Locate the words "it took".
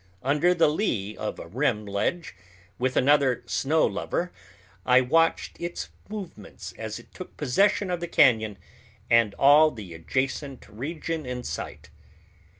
6.97-7.37